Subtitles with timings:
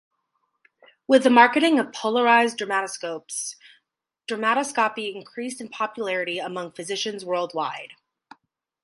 [1.07, 3.53] With the marketing of polarised dermatoscopes,
[4.27, 7.91] dermatoscopy increased in popularity among physicians worldwide.